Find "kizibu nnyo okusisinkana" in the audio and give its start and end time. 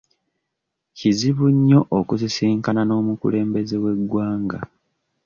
0.97-2.81